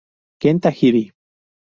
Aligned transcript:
Ken 0.41 0.57
Tajiri 0.63 1.03